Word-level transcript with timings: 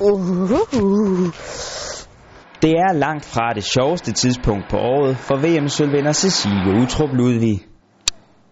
Uh. 0.00 1.30
Det 2.62 2.70
er 2.70 2.92
langt 2.92 3.24
fra 3.24 3.52
det 3.54 3.64
sjoveste 3.64 4.12
tidspunkt 4.12 4.64
på 4.70 4.76
året 4.76 5.16
for 5.16 5.36
VM-sølvvinder 5.36 6.12
Cecilie 6.12 6.82
Utrup 6.82 7.12
Ludvig. 7.12 7.66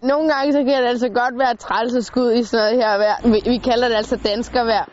Nogle 0.01 0.29
gange 0.33 0.53
så 0.53 0.57
kan 0.57 0.81
det 0.83 0.89
altså 0.89 1.09
godt 1.09 1.35
være 1.39 1.55
trælseskud 1.55 2.33
i 2.33 2.43
sådan 2.43 2.63
noget 2.63 2.75
her 2.83 2.97
vejr. 2.97 3.17
Vi, 3.33 3.49
vi 3.51 3.57
kalder 3.57 3.87
det 3.87 3.95
altså 3.95 4.15
danskervejr. 4.15 4.85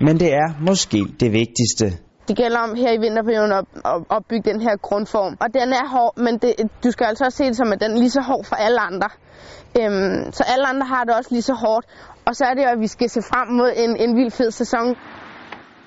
Men 0.00 0.20
det 0.20 0.34
er 0.34 0.48
måske 0.60 0.98
det 1.20 1.32
vigtigste. 1.32 1.86
Det 2.28 2.36
gælder 2.36 2.58
om 2.58 2.74
her 2.74 2.92
i 2.92 2.98
vinterperioden 2.98 3.52
at, 3.52 3.64
at 3.84 3.96
opbygge 4.08 4.52
den 4.52 4.60
her 4.60 4.76
grundform. 4.76 5.36
Og 5.40 5.48
den 5.54 5.68
er 5.80 5.86
hård, 5.94 6.18
men 6.18 6.38
det, 6.38 6.54
du 6.84 6.90
skal 6.90 7.04
altså 7.04 7.24
også 7.24 7.38
se 7.38 7.44
det 7.44 7.56
som, 7.56 7.72
at 7.72 7.80
den 7.80 7.90
er 7.92 7.98
lige 7.98 8.10
så 8.10 8.20
hård 8.20 8.44
for 8.44 8.56
alle 8.56 8.80
andre. 8.80 9.08
Øhm, 9.80 10.32
så 10.32 10.42
alle 10.52 10.66
andre 10.66 10.86
har 10.86 11.04
det 11.04 11.14
også 11.14 11.30
lige 11.30 11.42
så 11.42 11.54
hårdt. 11.54 11.86
Og 12.26 12.36
så 12.36 12.44
er 12.44 12.54
det 12.54 12.62
jo, 12.62 12.68
at 12.68 12.80
vi 12.80 12.86
skal 12.86 13.10
se 13.10 13.22
frem 13.22 13.48
mod 13.48 13.70
en, 13.76 13.96
en 13.96 14.16
vild 14.16 14.30
fed 14.30 14.50
sæson. 14.50 14.96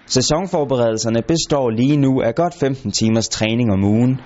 Sæsonforberedelserne 0.07 1.21
består 1.21 1.69
lige 1.69 1.97
nu 1.97 2.21
af 2.21 2.36
godt 2.36 2.54
15 2.54 2.91
timers 2.91 3.29
træning 3.29 3.71
om 3.71 3.83
ugen. 3.83 4.21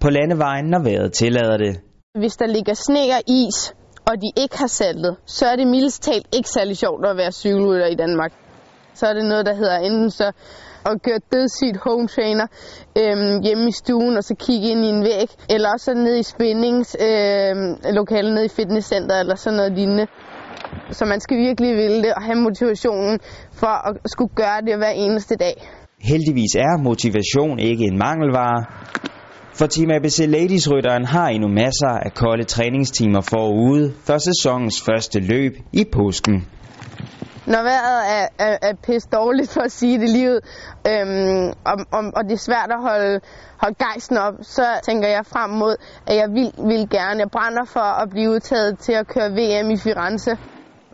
På 0.00 0.10
landevejen, 0.10 0.64
når 0.64 0.82
vejret 0.82 1.12
tillader 1.12 1.56
det. 1.56 1.80
Hvis 2.18 2.36
der 2.36 2.46
ligger 2.46 2.74
sne 2.74 3.00
og 3.16 3.22
is, 3.26 3.74
og 4.08 4.14
de 4.22 4.42
ikke 4.42 4.58
har 4.58 4.66
saltet, 4.66 5.16
så 5.26 5.46
er 5.46 5.56
det 5.56 5.66
mildest 5.66 6.02
talt 6.02 6.26
ikke 6.36 6.48
særlig 6.48 6.76
sjovt 6.76 7.06
at 7.06 7.16
være 7.16 7.32
cykelrytter 7.32 7.86
i 7.86 7.94
Danmark. 7.94 8.32
Så 8.94 9.06
er 9.06 9.14
det 9.14 9.24
noget, 9.24 9.46
der 9.46 9.54
hedder 9.54 9.78
enten 9.78 10.10
så 10.10 10.32
at 10.86 11.02
gøre 11.02 11.20
dødssygt 11.32 11.76
home 11.84 12.08
trainer 12.08 12.46
øhm, 12.98 13.42
hjemme 13.42 13.68
i 13.68 13.72
stuen, 13.72 14.16
og 14.16 14.24
så 14.24 14.34
kigge 14.34 14.70
ind 14.70 14.84
i 14.84 14.88
en 14.88 15.04
væg, 15.04 15.28
eller 15.50 15.68
også 15.74 15.94
ned 15.94 16.16
i 16.16 16.22
spændingslokalet 16.22 18.28
øhm, 18.28 18.34
nede 18.34 18.44
i 18.44 18.48
fitnesscenter, 18.48 19.20
eller 19.20 19.34
sådan 19.34 19.56
noget 19.56 19.72
lignende. 19.72 20.06
Så 20.90 21.04
man 21.04 21.20
skal 21.20 21.36
virkelig 21.36 21.76
ville 21.76 22.02
det 22.02 22.14
og 22.14 22.22
have 22.22 22.40
motivationen 22.40 23.18
for 23.52 23.88
at 23.88 23.96
skulle 24.06 24.34
gøre 24.34 24.60
det 24.66 24.76
hver 24.76 24.90
eneste 24.90 25.36
dag. 25.36 25.54
Heldigvis 26.00 26.54
er 26.54 26.82
motivation 26.82 27.58
ikke 27.58 27.84
en 27.84 27.98
mangelvare. 27.98 28.64
For 29.54 29.66
Team 29.66 29.90
ABC 29.90 30.18
Ladies-rytteren 30.28 31.04
har 31.04 31.28
endnu 31.28 31.48
masser 31.48 31.92
af 32.06 32.14
kolde 32.14 32.44
træningstimer 32.44 33.20
forude 33.20 33.92
for 34.06 34.18
sæsonens 34.18 34.82
første 34.82 35.20
løb 35.20 35.52
i 35.72 35.84
påsken. 35.92 36.46
Når 37.52 37.62
vejret 37.62 38.00
er, 38.16 38.26
er, 38.38 38.58
er 38.62 38.74
pisse 38.86 39.08
dårligt, 39.08 39.50
for 39.52 39.60
at 39.60 39.72
sige 39.72 40.00
det 40.00 40.10
livet, 40.10 40.40
øhm, 40.86 41.52
og, 41.64 41.76
og, 41.96 42.02
og 42.16 42.24
det 42.24 42.32
er 42.32 42.44
svært 42.48 42.70
at 42.70 42.80
holde, 42.80 43.20
holde 43.62 43.74
gejsten 43.74 44.16
op, 44.16 44.34
så 44.42 44.66
tænker 44.82 45.08
jeg 45.08 45.26
frem 45.26 45.50
mod, 45.50 45.76
at 46.06 46.16
jeg 46.16 46.28
vil, 46.28 46.52
vil 46.70 46.90
gerne, 46.90 47.20
jeg 47.20 47.30
brænder 47.30 47.64
for 47.64 48.02
at 48.02 48.10
blive 48.10 48.30
udtaget 48.30 48.78
til 48.78 48.92
at 48.92 49.06
køre 49.08 49.30
VM 49.30 49.70
i 49.70 49.76
Firenze. 49.76 50.38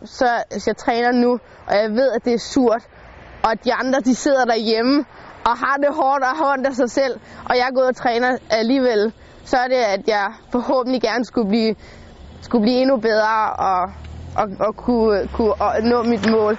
Så 0.05 0.29
jeg 0.67 0.77
træner 0.77 1.11
nu, 1.11 1.31
og 1.67 1.75
jeg 1.75 1.89
ved, 1.91 2.11
at 2.11 2.25
det 2.25 2.33
er 2.33 2.39
surt, 2.53 2.83
og 3.43 3.51
at 3.51 3.63
de 3.63 3.73
andre 3.73 3.99
de 3.99 4.15
sidder 4.15 4.45
derhjemme 4.45 5.05
og 5.45 5.57
har 5.57 5.75
det 5.83 5.95
hårdt 5.95 6.23
og 6.23 6.29
har 6.29 6.57
af 6.65 6.73
sig 6.73 6.91
selv, 6.91 7.19
og 7.49 7.55
jeg 7.55 7.67
går 7.75 7.81
ud 7.81 7.87
og 7.87 7.95
træner 7.95 8.37
alligevel, 8.49 9.13
så 9.45 9.57
er 9.57 9.67
det, 9.67 9.81
at 9.95 10.07
jeg 10.07 10.33
forhåbentlig 10.51 11.01
gerne 11.01 11.25
skulle 11.25 11.47
blive, 11.47 11.75
skulle 12.41 12.61
blive 12.61 12.77
endnu 12.77 12.97
bedre 12.97 13.53
og, 13.69 13.93
og, 14.37 14.49
og 14.59 14.75
kunne, 14.75 15.27
kunne 15.33 15.53
nå 15.89 16.03
mit 16.03 16.29
mål. 16.31 16.57